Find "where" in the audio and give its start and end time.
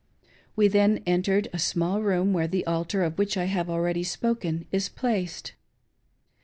2.33-2.47